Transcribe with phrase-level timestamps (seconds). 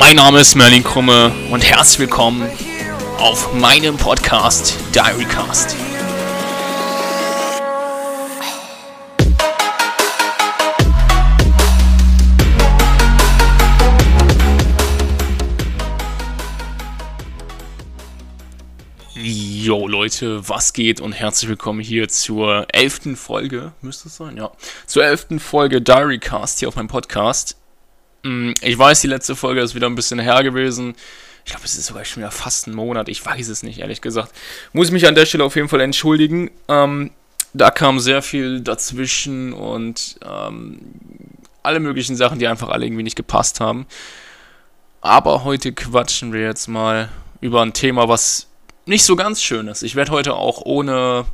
[0.00, 2.50] Mein Name ist Merlin Krumme und herzlich willkommen
[3.18, 5.76] auf meinem Podcast Diarycast.
[19.14, 24.50] Jo Leute, was geht und herzlich willkommen hier zur elften Folge, müsste es sein, ja,
[24.86, 27.59] zur elften Folge Diarycast hier auf meinem Podcast.
[28.22, 30.94] Mm, ich weiß, die letzte Folge ist wieder ein bisschen her gewesen.
[31.44, 33.08] Ich glaube, es ist sogar schon wieder fast ein Monat.
[33.08, 34.32] Ich weiß es nicht, ehrlich gesagt.
[34.72, 36.50] Muss mich an der Stelle auf jeden Fall entschuldigen.
[36.68, 37.10] Ähm,
[37.52, 40.80] da kam sehr viel dazwischen und ähm,
[41.62, 43.86] alle möglichen Sachen, die einfach alle irgendwie nicht gepasst haben.
[45.00, 47.08] Aber heute quatschen wir jetzt mal
[47.40, 48.46] über ein Thema, was
[48.86, 49.82] nicht so ganz schön ist.
[49.82, 51.24] Ich werde heute auch ohne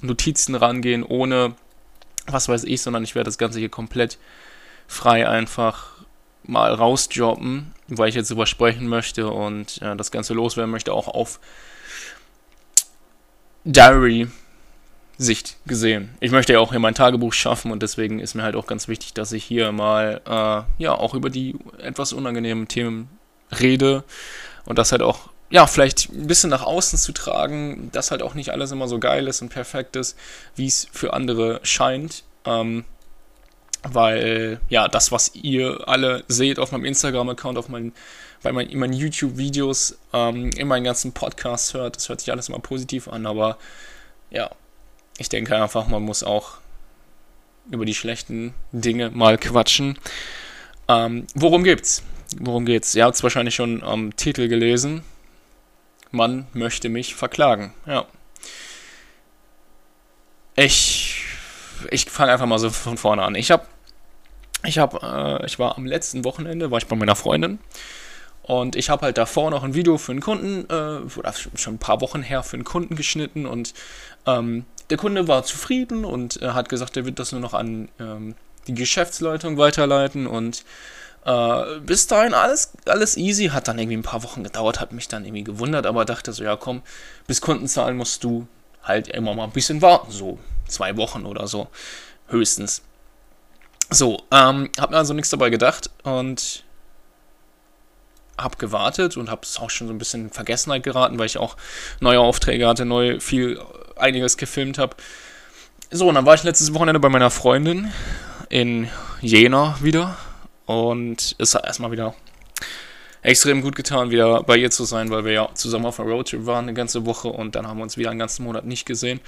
[0.00, 1.54] Notizen rangehen, ohne
[2.26, 4.18] was weiß ich, sondern ich werde das Ganze hier komplett
[4.88, 5.95] frei einfach
[6.46, 11.08] mal rausjobben, weil ich jetzt drüber sprechen möchte und äh, das Ganze loswerden möchte, auch
[11.08, 11.40] auf
[13.64, 16.10] Diary-Sicht gesehen.
[16.20, 18.88] Ich möchte ja auch hier mein Tagebuch schaffen und deswegen ist mir halt auch ganz
[18.88, 23.08] wichtig, dass ich hier mal äh, ja auch über die etwas unangenehmen Themen
[23.60, 24.04] rede
[24.64, 28.34] und das halt auch ja, vielleicht ein bisschen nach außen zu tragen, dass halt auch
[28.34, 30.18] nicht alles immer so geil ist und perfekt ist,
[30.56, 32.24] wie es für andere scheint.
[32.44, 32.84] Ähm,
[33.92, 37.92] weil ja, das, was ihr alle seht auf meinem Instagram-Account, auf meinen,
[38.42, 42.58] bei meinen, meinen YouTube-Videos, ähm, in meinen ganzen Podcasts hört, das hört sich alles immer
[42.58, 43.58] positiv an, aber
[44.30, 44.50] ja,
[45.18, 46.58] ich denke einfach, man muss auch
[47.70, 49.98] über die schlechten Dinge mal quatschen.
[50.88, 52.02] Ähm, worum geht's?
[52.38, 52.94] Worum geht's?
[52.94, 55.02] Ihr habt es wahrscheinlich schon am Titel gelesen.
[56.10, 57.74] Man möchte mich verklagen.
[57.86, 58.06] Ja.
[60.54, 61.24] Ich,
[61.90, 63.34] ich fange einfach mal so von vorne an.
[63.34, 63.66] Ich habe
[64.64, 67.58] ich habe, äh, ich war am letzten Wochenende, war ich bei meiner Freundin.
[68.42, 71.78] Und ich habe halt davor noch ein Video für einen Kunden, äh, oder schon ein
[71.78, 73.44] paar Wochen her für einen Kunden geschnitten.
[73.44, 73.74] Und
[74.24, 77.88] ähm, der Kunde war zufrieden und äh, hat gesagt, er wird das nur noch an
[77.98, 78.36] ähm,
[78.68, 80.28] die Geschäftsleitung weiterleiten.
[80.28, 80.64] Und
[81.24, 85.08] äh, bis dahin alles, alles easy, hat dann irgendwie ein paar Wochen gedauert, hat mich
[85.08, 86.82] dann irgendwie gewundert, aber dachte so, ja komm,
[87.26, 88.46] bis Kundenzahlen musst du
[88.84, 90.38] halt immer mal ein bisschen warten, so
[90.68, 91.66] zwei Wochen oder so,
[92.28, 92.82] höchstens.
[93.96, 96.64] So, ähm, hab mir also nichts dabei gedacht und
[98.36, 101.38] hab gewartet und hab es auch schon so ein bisschen in Vergessenheit geraten, weil ich
[101.38, 101.56] auch
[102.00, 103.58] neue Aufträge hatte, neu viel,
[103.96, 104.96] einiges gefilmt habe.
[105.90, 107.90] So, und dann war ich letztes Wochenende bei meiner Freundin
[108.50, 108.90] in
[109.22, 110.18] Jena wieder
[110.66, 112.14] und es hat erstmal wieder
[113.22, 116.44] extrem gut getan, wieder bei ihr zu sein, weil wir ja zusammen auf einer Roadtrip
[116.44, 119.22] waren eine ganze Woche und dann haben wir uns wieder einen ganzen Monat nicht gesehen.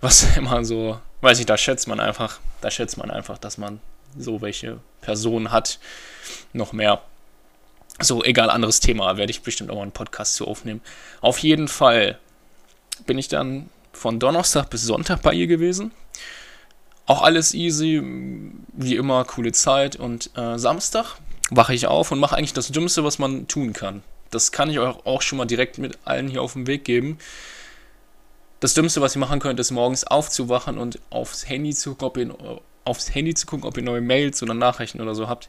[0.00, 3.80] Was immer so, weiß ich, da schätzt man einfach, da schätzt man einfach, dass man
[4.18, 5.78] so welche Personen hat.
[6.52, 7.02] Noch mehr.
[8.00, 10.82] So, egal, anderes Thema, werde ich bestimmt auch mal einen Podcast zu aufnehmen.
[11.20, 12.18] Auf jeden Fall
[13.06, 15.92] bin ich dann von Donnerstag bis Sonntag bei ihr gewesen.
[17.06, 18.02] Auch alles easy,
[18.72, 19.96] wie immer, coole Zeit.
[19.96, 21.16] Und äh, Samstag
[21.50, 24.02] wache ich auf und mache eigentlich das Dümmste, was man tun kann.
[24.30, 27.18] Das kann ich euch auch schon mal direkt mit allen hier auf den Weg geben
[28.60, 32.32] das Dümmste, was ihr machen könnt, ist morgens aufzuwachen und aufs Handy zu ihr,
[32.86, 35.48] aufs Handy zu gucken, ob ihr neue Mails oder Nachrichten oder so habt.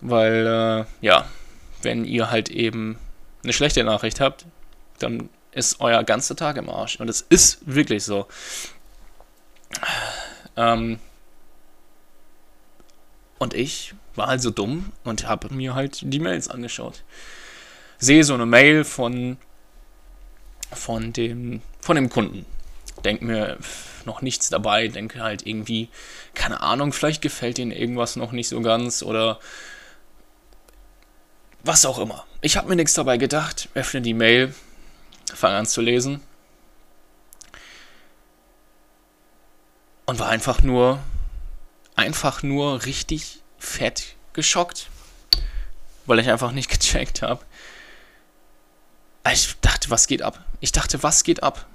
[0.00, 1.28] Weil, äh, ja,
[1.82, 2.98] wenn ihr halt eben
[3.42, 4.46] eine schlechte Nachricht habt,
[4.98, 7.00] dann ist euer ganzer Tag im Arsch.
[7.00, 8.26] Und es ist wirklich so.
[10.56, 10.98] Ähm,
[13.38, 17.04] und ich war halt so dumm und habe mir halt die Mails angeschaut.
[17.98, 19.38] Sehe so eine Mail von
[20.72, 22.46] von dem, von dem Kunden.
[23.04, 23.58] Denke mir
[24.04, 25.88] noch nichts dabei, denke halt irgendwie,
[26.34, 29.38] keine Ahnung, vielleicht gefällt ihnen irgendwas noch nicht so ganz oder
[31.62, 32.26] was auch immer.
[32.40, 34.54] Ich habe mir nichts dabei gedacht, öffne die Mail,
[35.34, 36.22] fange an zu lesen
[40.06, 40.98] und war einfach nur,
[41.96, 44.88] einfach nur richtig fett geschockt,
[46.06, 47.44] weil ich einfach nicht gecheckt habe,
[49.32, 50.44] ich dachte, was geht ab?
[50.60, 51.66] Ich dachte, was geht ab?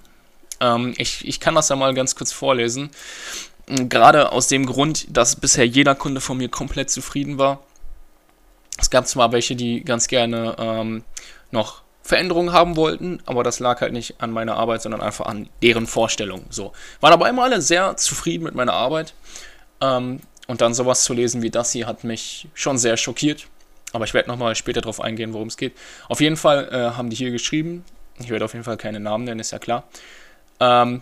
[0.59, 2.89] Ähm, ich, ich kann das ja mal ganz kurz vorlesen.
[3.67, 7.61] Gerade aus dem Grund, dass bisher jeder Kunde von mir komplett zufrieden war.
[8.77, 11.03] Es gab zwar welche, die ganz gerne ähm,
[11.51, 15.49] noch Veränderungen haben wollten, aber das lag halt nicht an meiner Arbeit, sondern einfach an
[15.63, 16.45] deren Vorstellungen.
[16.51, 16.73] So.
[16.99, 19.15] Waren aber immer alle sehr zufrieden mit meiner Arbeit.
[19.81, 23.47] Ähm, und dann sowas zu lesen wie das hier hat mich schon sehr schockiert.
[23.93, 25.73] Aber ich werde nochmal später darauf eingehen, worum es geht.
[26.09, 27.83] Auf jeden Fall äh, haben die hier geschrieben.
[28.19, 29.85] Ich werde auf jeden Fall keine Namen nennen, ist ja klar.
[30.59, 31.01] Ähm,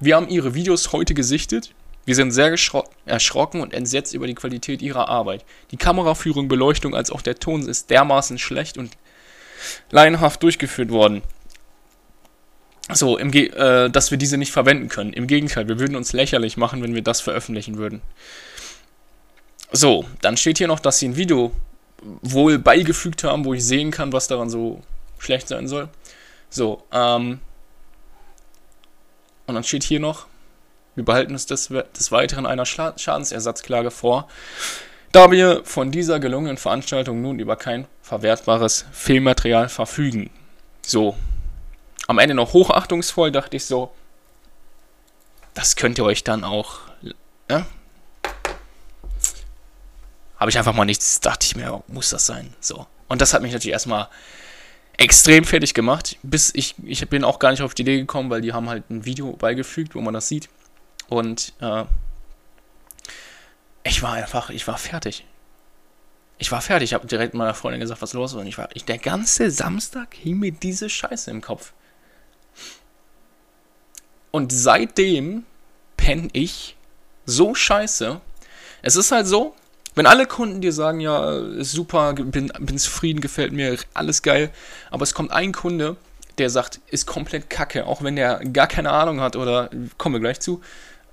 [0.00, 1.72] wir haben ihre Videos heute gesichtet.
[2.04, 2.54] Wir sind sehr
[3.06, 5.44] erschrocken und entsetzt über die Qualität ihrer Arbeit.
[5.70, 8.92] Die Kameraführung, Beleuchtung als auch der Ton ist dermaßen schlecht und
[9.90, 11.22] laienhaft durchgeführt worden.
[12.92, 15.14] So, äh, dass wir diese nicht verwenden können.
[15.14, 18.02] Im Gegenteil, wir würden uns lächerlich machen, wenn wir das veröffentlichen würden.
[19.72, 21.52] So, dann steht hier noch, dass sie ein Video
[22.20, 24.82] wohl beigefügt haben, wo ich sehen kann, was daran so
[25.18, 25.88] schlecht sein soll.
[26.50, 27.40] So, ähm.
[29.46, 30.26] Und dann steht hier noch,
[30.94, 34.28] wir behalten uns des, des Weiteren einer Schadensersatzklage vor,
[35.12, 40.30] da wir von dieser gelungenen Veranstaltung nun über kein verwertbares Filmmaterial verfügen.
[40.82, 41.16] So.
[42.06, 43.94] Am Ende noch hochachtungsvoll dachte ich so,
[45.54, 46.80] das könnt ihr euch dann auch.
[47.48, 47.66] Ja?
[50.36, 52.52] Habe ich einfach mal nichts, dachte ich mir, muss das sein.
[52.60, 52.86] So.
[53.08, 54.08] Und das hat mich natürlich erstmal
[54.96, 56.18] extrem fertig gemacht.
[56.22, 58.88] Bis ich, ich bin auch gar nicht auf die Idee gekommen, weil die haben halt
[58.90, 60.48] ein Video beigefügt, wo man das sieht.
[61.08, 61.84] Und äh,
[63.82, 65.24] ich war einfach, ich war fertig.
[66.38, 66.90] Ich war fertig.
[66.90, 68.38] Ich habe direkt meiner Freundin gesagt, was los ist.
[68.38, 71.72] Und ich war, ich, der ganze Samstag hing mir diese Scheiße im Kopf.
[74.30, 75.44] Und seitdem
[75.96, 76.76] penne ich
[77.24, 78.20] so scheiße.
[78.82, 79.54] Es ist halt so,
[79.94, 84.50] wenn alle Kunden dir sagen, ja, super, bin, bin zufrieden, gefällt mir, alles geil,
[84.90, 85.96] aber es kommt ein Kunde,
[86.38, 90.20] der sagt, ist komplett kacke, auch wenn der gar keine Ahnung hat oder kommen wir
[90.20, 90.60] gleich zu,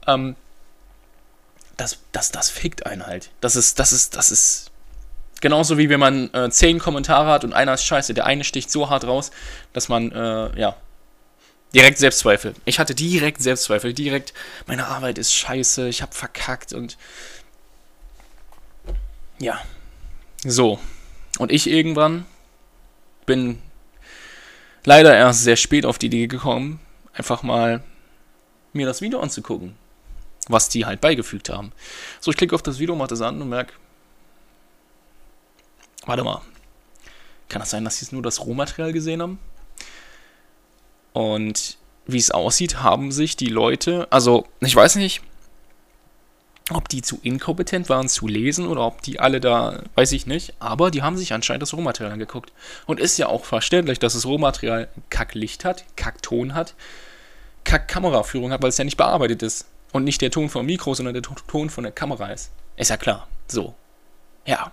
[0.07, 0.35] ähm,
[1.77, 3.29] das, das, das fickt einen halt.
[3.39, 4.71] Das ist, das ist, das ist
[5.41, 8.13] genauso wie wenn man äh, zehn Kommentare hat und einer ist scheiße.
[8.13, 9.31] Der eine sticht so hart raus,
[9.73, 10.75] dass man, äh, ja,
[11.73, 12.53] direkt Selbstzweifel.
[12.65, 14.33] Ich hatte direkt Selbstzweifel, direkt,
[14.67, 16.97] meine Arbeit ist scheiße, ich hab verkackt und
[19.41, 19.59] ja.
[20.45, 20.79] So.
[21.39, 22.25] Und ich irgendwann
[23.25, 23.61] bin
[24.85, 26.79] leider erst sehr spät auf die Idee gekommen,
[27.13, 27.83] einfach mal
[28.73, 29.75] mir das Video anzugucken,
[30.47, 31.71] was die halt beigefügt haben.
[32.19, 33.73] So, ich klicke auf das Video, mache das an und merke,
[36.05, 36.41] warte mal,
[37.49, 39.39] kann das sein, dass sie nur das Rohmaterial gesehen haben?
[41.13, 45.21] Und wie es aussieht, haben sich die Leute, also ich weiß nicht,
[46.75, 50.53] ob die zu inkompetent waren zu lesen oder ob die alle da, weiß ich nicht,
[50.59, 52.51] aber die haben sich anscheinend das Rohmaterial angeguckt.
[52.85, 56.75] Und ist ja auch verständlich, dass das Rohmaterial Kacklicht hat, Kackton hat,
[57.63, 59.67] Kackkameraführung hat, weil es ja nicht bearbeitet ist.
[59.91, 62.51] Und nicht der Ton vom Mikro, sondern der Ton von der Kamera ist.
[62.77, 63.27] Ist ja klar.
[63.47, 63.75] So.
[64.45, 64.71] Ja.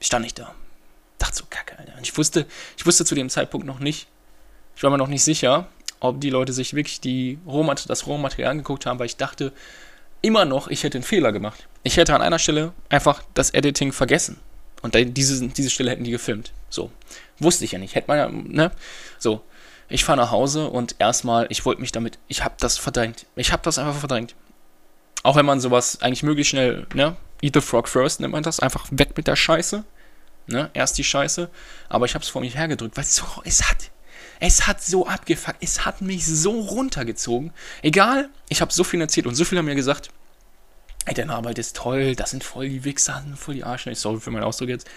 [0.00, 0.54] Stand ich da.
[1.18, 1.94] Dachte so, Kacke, Alter.
[1.96, 4.08] Und ich wusste, ich wusste zu dem Zeitpunkt noch nicht,
[4.76, 5.68] ich war mir noch nicht sicher,
[6.00, 9.52] ob die Leute sich wirklich die Rohmat das Rohmaterial angeguckt haben, weil ich dachte,
[10.22, 11.68] immer noch, ich hätte einen Fehler gemacht.
[11.82, 14.40] Ich hätte an einer Stelle einfach das Editing vergessen.
[14.80, 16.52] Und diese, diese Stelle hätten die gefilmt.
[16.70, 16.90] So.
[17.38, 17.94] Wusste ich ja nicht.
[17.94, 18.72] Hätte man ja, ne?
[19.18, 19.42] So.
[19.88, 23.26] Ich fahre nach Hause und erstmal, ich wollte mich damit, ich habe das verdrängt.
[23.36, 24.34] Ich habe das einfach verdrängt.
[25.22, 27.16] Auch wenn man sowas eigentlich möglichst schnell, ne?
[27.42, 28.60] Eat the frog first nennt man das.
[28.60, 29.84] Einfach weg mit der Scheiße.
[30.46, 30.70] Ne?
[30.74, 31.50] Erst die Scheiße.
[31.88, 33.90] Aber ich habe es vor mir hergedrückt, weil es so, es hat,
[34.42, 35.58] es hat so abgefuckt.
[35.60, 37.52] Es hat mich so runtergezogen.
[37.80, 40.10] Egal, ich habe so viel erzählt und so viele haben mir gesagt,
[41.04, 44.00] ey, deine Arbeit ist toll, das sind voll die Wichser, voll die Arschlöcher.
[44.00, 44.88] Sorry für meinen Ausdruck jetzt.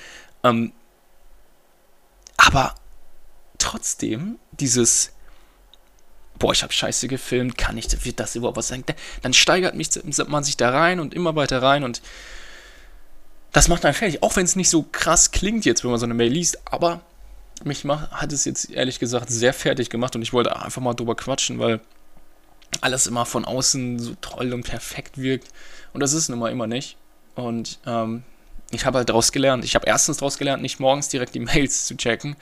[0.43, 0.73] Ähm,
[2.37, 2.73] aber
[3.59, 5.11] trotzdem, dieses,
[6.39, 8.83] boah, ich habe scheiße gefilmt, kann ich, wird das überhaupt was sein?
[9.21, 9.89] Dann steigert mich,
[10.25, 12.01] man sich da rein und immer weiter rein und
[13.51, 14.23] das macht einen fertig.
[14.23, 17.03] Auch wenn es nicht so krass klingt jetzt, wenn man so eine Mail liest, aber
[17.63, 20.93] mich mach, hat es jetzt ehrlich gesagt sehr fertig gemacht und ich wollte einfach mal
[20.93, 21.79] drüber quatschen, weil
[22.81, 25.47] alles immer von außen so toll und perfekt wirkt.
[25.93, 26.97] Und das ist nun mal immer nicht.
[27.35, 28.23] Und ähm,
[28.71, 29.63] ich habe halt daraus gelernt.
[29.63, 32.35] Ich habe erstens daraus gelernt, nicht morgens direkt die Mails zu checken.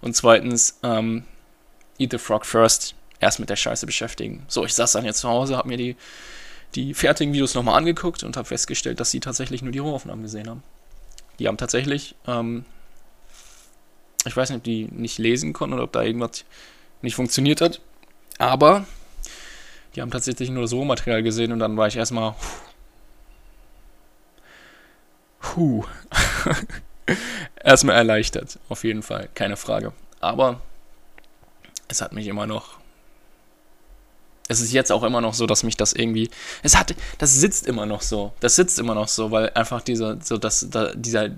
[0.00, 1.24] Und zweitens, ähm,
[1.98, 2.94] Eat the Frog first.
[3.20, 4.44] Erst mit der Scheiße beschäftigen.
[4.46, 5.96] So, ich saß dann jetzt zu Hause, habe mir die,
[6.76, 10.48] die fertigen Videos nochmal angeguckt und habe festgestellt, dass sie tatsächlich nur die Rohaufnahmen gesehen
[10.48, 10.62] haben.
[11.40, 12.64] Die haben tatsächlich ähm,
[14.24, 16.44] ich weiß nicht, ob die nicht lesen konnten oder ob da irgendwas
[17.02, 17.80] nicht funktioniert hat.
[18.38, 18.86] Aber
[19.94, 22.34] die haben tatsächlich nur das Rohmaterial gesehen und dann war ich erstmal.
[25.40, 25.84] Puh.
[27.64, 29.92] erstmal erleichtert, auf jeden Fall, keine Frage.
[30.20, 30.60] Aber
[31.88, 32.78] es hat mich immer noch.
[34.50, 36.30] Es ist jetzt auch immer noch so, dass mich das irgendwie.
[36.62, 36.94] Es hat.
[37.18, 38.32] Das sitzt immer noch so.
[38.40, 41.30] Das sitzt immer noch so, weil einfach dieser, so dass, da, dieser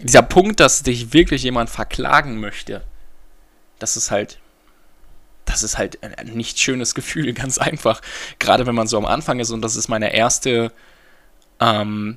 [0.00, 2.84] dieser Punkt, dass dich wirklich jemand verklagen möchte,
[3.78, 4.38] das ist halt,
[5.44, 8.00] das ist halt ein nicht schönes Gefühl, ganz einfach.
[8.38, 10.72] Gerade wenn man so am Anfang ist und das ist meine erste
[11.60, 12.16] ähm,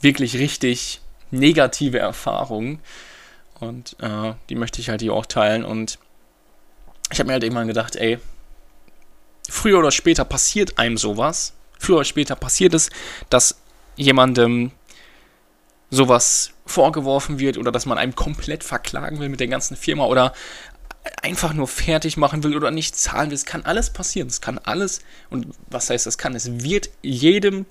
[0.00, 2.80] wirklich richtig negative Erfahrung.
[3.60, 5.64] Und äh, die möchte ich halt hier auch teilen.
[5.64, 5.98] Und
[7.10, 8.18] ich habe mir halt irgendwann gedacht, ey,
[9.48, 11.54] früher oder später passiert einem sowas.
[11.78, 12.90] Früher oder später passiert es,
[13.30, 13.56] dass
[13.96, 14.72] jemandem
[15.92, 20.32] sowas vorgeworfen wird oder dass man einem komplett verklagen will mit der ganzen Firma oder
[21.20, 23.34] einfach nur fertig machen will oder nicht zahlen will.
[23.34, 24.28] Es kann alles passieren.
[24.28, 25.02] Es kann alles.
[25.28, 26.34] Und was heißt das kann?
[26.34, 27.66] Es wird jedem,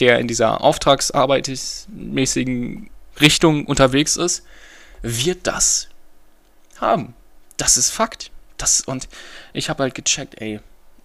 [0.00, 4.42] der in dieser auftragsarbeitsmäßigen Richtung unterwegs ist,
[5.02, 5.90] wird das
[6.80, 7.14] haben.
[7.56, 8.32] Das ist Fakt.
[8.56, 9.08] Das, und
[9.52, 10.58] ich habe halt gecheckt, ey,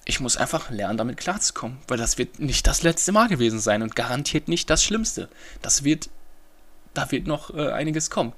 [0.05, 3.83] ich muss einfach lernen, damit klarzukommen, weil das wird nicht das letzte Mal gewesen sein
[3.83, 5.29] und garantiert nicht das Schlimmste.
[5.61, 6.09] Das wird,
[6.93, 8.33] da wird noch äh, einiges kommen.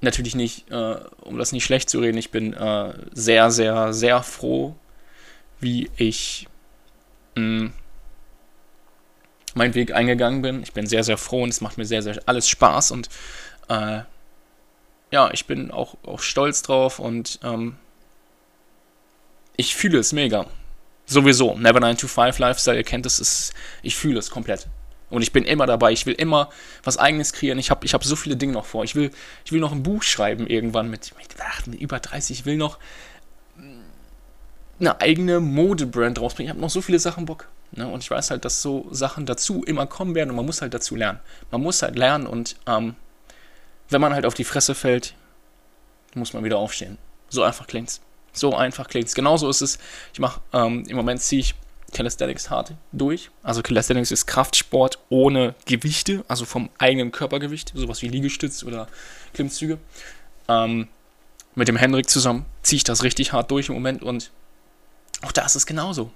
[0.00, 4.22] Natürlich nicht, äh, um das nicht schlecht zu reden, ich bin äh, sehr, sehr, sehr
[4.22, 4.76] froh,
[5.60, 6.46] wie ich
[7.34, 7.72] mh, mm,
[9.54, 10.62] meinen Weg eingegangen bin.
[10.62, 13.08] Ich bin sehr, sehr froh und es macht mir sehr, sehr alles Spaß und
[13.68, 14.02] äh,
[15.10, 17.76] ja, ich bin auch, auch stolz drauf und ähm,
[19.56, 20.46] ich fühle es mega.
[21.06, 21.56] Sowieso.
[21.56, 24.68] Never 9 to 5 Lifestyle, ihr kennt es, ist, ich fühle es komplett.
[25.10, 25.92] Und ich bin immer dabei.
[25.92, 26.50] Ich will immer
[26.84, 27.58] was Eigenes kreieren.
[27.58, 28.84] Ich habe ich hab so viele Dinge noch vor.
[28.84, 29.10] Ich will,
[29.44, 32.40] ich will noch ein Buch schreiben irgendwann mit, mit, ach, mit über 30.
[32.40, 32.78] Ich will noch
[34.80, 36.48] eine eigene Modebrand rausbringen.
[36.48, 37.48] Ich habe noch so viele Sachen Bock.
[37.72, 37.86] Ne?
[37.86, 40.74] Und ich weiß halt, dass so Sachen dazu immer kommen werden und man muss halt
[40.74, 41.20] dazu lernen.
[41.50, 42.94] Man muss halt lernen und ähm,
[43.90, 45.14] wenn man halt auf die Fresse fällt,
[46.14, 46.98] muss man wieder aufstehen.
[47.28, 48.00] So einfach klingt's.
[48.32, 49.14] So einfach klingt's.
[49.14, 49.78] Genauso ist es.
[50.12, 51.54] Ich mache ähm, im Moment ziehe ich
[51.92, 53.30] Calisthenics hart durch.
[53.42, 58.88] Also Calisthenics ist Kraftsport ohne Gewichte, also vom eigenen Körpergewicht, sowas wie Liegestütz oder
[59.32, 59.78] Klimmzüge.
[60.48, 60.88] Ähm,
[61.54, 64.30] mit dem Hendrik zusammen ziehe ich das richtig hart durch im Moment und
[65.22, 66.10] auch da ist es genauso.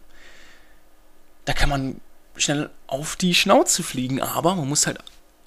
[1.45, 2.01] Da kann man
[2.37, 4.99] schnell auf die Schnauze fliegen, aber man muss halt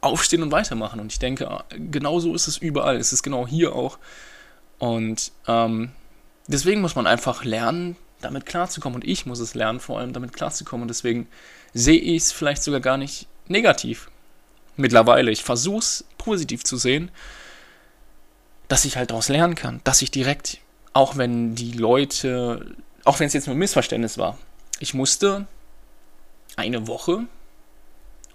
[0.01, 1.00] aufstehen und weitermachen.
[1.00, 2.98] Und ich denke, genauso ist es überall.
[2.98, 3.98] Es ist genau hier auch.
[4.77, 5.91] Und ähm,
[6.48, 9.01] deswegen muss man einfach lernen, damit klarzukommen.
[9.01, 10.84] Und ich muss es lernen, vor allem damit klarzukommen.
[10.84, 11.27] Und deswegen
[11.74, 14.10] sehe ich es vielleicht sogar gar nicht negativ.
[14.77, 15.31] Mittlerweile.
[15.31, 17.12] Ich versuche es positiv zu sehen,
[18.67, 19.81] dass ich halt daraus lernen kann.
[19.84, 20.60] Dass ich direkt,
[20.93, 24.38] auch wenn die Leute, auch wenn es jetzt nur ein Missverständnis war,
[24.79, 25.48] ich musste
[26.55, 27.25] eine Woche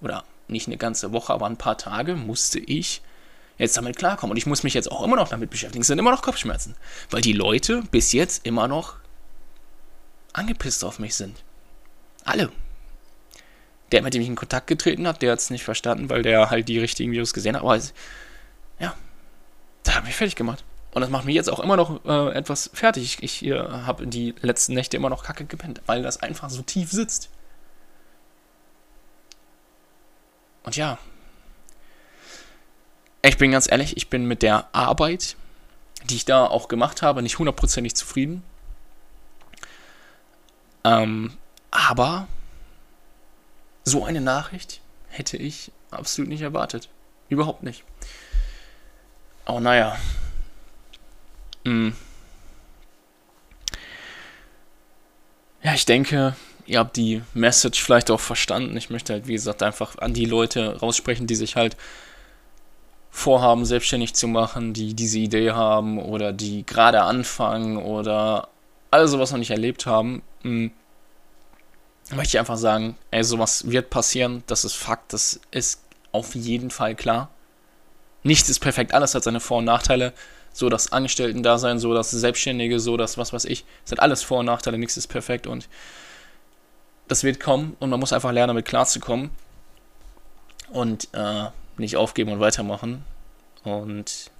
[0.01, 3.03] oder nicht eine ganze Woche, aber ein paar Tage musste ich
[3.59, 4.33] jetzt damit klarkommen.
[4.33, 5.83] Und ich muss mich jetzt auch immer noch damit beschäftigen.
[5.83, 6.75] Es sind immer noch Kopfschmerzen.
[7.11, 8.97] Weil die Leute bis jetzt immer noch
[10.33, 11.43] angepisst auf mich sind.
[12.25, 12.51] Alle.
[13.93, 16.51] Der, mit dem ich in Kontakt getreten habe, der hat es nicht verstanden, weil der
[16.51, 17.63] halt die richtigen Videos gesehen hat.
[17.63, 17.93] Aber es,
[18.79, 18.95] ja,
[19.83, 20.65] da hat mich fertig gemacht.
[20.93, 23.19] Und das macht mich jetzt auch immer noch äh, etwas fertig.
[23.21, 26.91] Ich, ich habe die letzten Nächte immer noch kacke gepennt, weil das einfach so tief
[26.91, 27.31] sitzt.
[30.63, 30.99] Und ja,
[33.23, 35.37] ich bin ganz ehrlich, ich bin mit der Arbeit,
[36.05, 38.43] die ich da auch gemacht habe, nicht hundertprozentig zufrieden.
[40.85, 41.33] Ähm,
[41.71, 42.27] aber
[43.85, 46.89] so eine Nachricht hätte ich absolut nicht erwartet.
[47.29, 47.85] Überhaupt nicht.
[49.47, 49.97] Oh, naja.
[51.65, 51.95] Hm.
[55.63, 56.35] Ja, ich denke,
[56.67, 58.77] ihr habt die Message vielleicht auch verstanden.
[58.77, 61.77] Ich möchte halt, wie gesagt, einfach an die Leute raussprechen, die sich halt
[63.11, 68.49] vorhaben, selbstständig zu machen, die diese Idee haben oder die gerade anfangen oder
[68.91, 70.23] all sowas noch nicht erlebt haben.
[70.43, 70.71] Hm,
[72.11, 75.83] möchte ich einfach sagen, ey, sowas wird passieren, das ist Fakt, das ist
[76.13, 77.31] auf jeden Fall klar.
[78.23, 80.13] Nichts ist perfekt, alles hat seine Vor- und Nachteile.
[80.53, 83.65] So das Angestellten-Dasein, so das Selbstständige, so das was weiß ich.
[83.85, 85.69] Es hat alles Vor- und Nachteile, nichts ist perfekt und
[87.07, 89.31] das wird kommen und man muss einfach lernen, damit klarzukommen
[90.73, 93.05] und äh, nicht aufgeben und weitermachen.
[93.63, 94.31] Und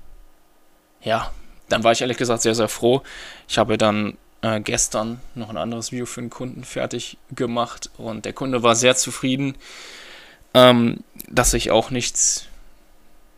[1.03, 1.31] ja,
[1.69, 3.03] dann war ich ehrlich gesagt sehr, sehr froh.
[3.49, 8.25] Ich habe dann äh, gestern noch ein anderes Video für einen Kunden fertig gemacht und
[8.25, 9.57] der Kunde war sehr zufrieden,
[10.55, 12.47] ähm, dass sich auch nichts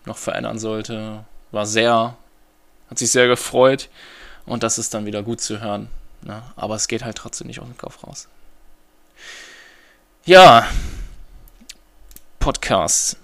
[0.05, 1.25] noch verändern sollte.
[1.51, 2.17] War sehr,
[2.89, 3.89] hat sich sehr gefreut
[4.47, 5.89] und das ist dann wieder gut zu hören.
[6.23, 6.43] Ne?
[6.57, 8.29] Aber es geht halt trotzdem nicht aus dem Kopf raus.
[10.25, 10.69] Ja,
[12.39, 13.17] Podcast.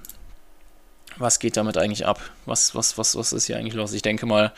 [1.16, 2.20] Was geht damit eigentlich ab?
[2.44, 3.92] Was, was, was, was ist hier eigentlich los?
[3.92, 4.52] Ich denke mal,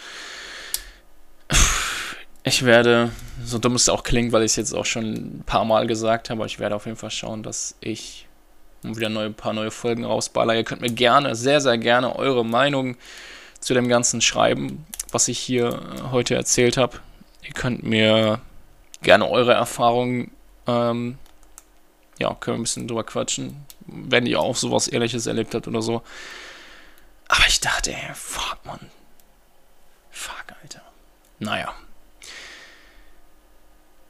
[2.42, 3.10] ich werde,
[3.44, 6.30] so dumm es auch klingt, weil ich es jetzt auch schon ein paar Mal gesagt
[6.30, 8.26] habe, ich werde auf jeden Fall schauen, dass ich
[8.82, 10.54] wieder ein paar neue Folgen rausballer.
[10.54, 12.96] Ihr könnt mir gerne, sehr, sehr gerne eure Meinung
[13.60, 15.80] zu dem Ganzen schreiben, was ich hier
[16.12, 16.98] heute erzählt habe.
[17.42, 18.40] Ihr könnt mir
[19.02, 20.30] gerne eure Erfahrungen
[20.66, 21.18] ähm,
[22.20, 25.82] ja, können wir ein bisschen drüber quatschen, wenn ihr auch sowas ähnliches erlebt habt oder
[25.82, 26.02] so.
[27.28, 28.90] Aber ich dachte, fuck, man.
[30.10, 30.82] Fuck, Alter.
[31.38, 31.72] Naja.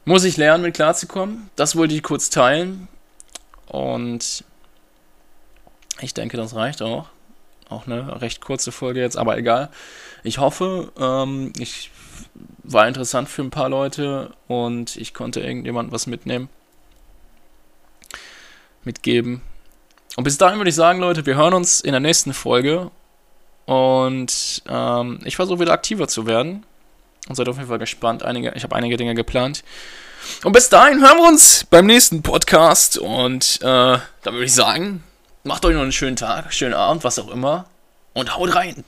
[0.04, 1.50] Muss ich lernen, mit klarzukommen.
[1.56, 2.88] Das wollte ich kurz teilen.
[3.66, 4.44] Und
[6.00, 7.08] ich denke, das reicht auch.
[7.68, 9.70] Auch eine recht kurze Folge jetzt, aber egal.
[10.24, 11.90] Ich hoffe, ähm, ich
[12.64, 16.48] war interessant für ein paar Leute und ich konnte irgendjemand was mitnehmen.
[18.84, 19.42] Mitgeben.
[20.16, 22.90] Und bis dahin würde ich sagen, Leute, wir hören uns in der nächsten Folge.
[23.66, 26.64] Und ähm, ich versuche wieder aktiver zu werden.
[27.28, 28.22] Und seid auf jeden Fall gespannt.
[28.22, 29.62] Einige, ich habe einige Dinge geplant.
[30.44, 32.98] Und bis dahin hören wir uns beim nächsten Podcast.
[32.98, 35.02] Und äh, dann würde ich sagen,
[35.44, 37.66] macht euch noch einen schönen Tag, schönen Abend, was auch immer.
[38.12, 38.84] Und haut rein.